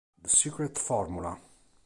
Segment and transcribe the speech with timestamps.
[0.23, 1.37] The Secret Formula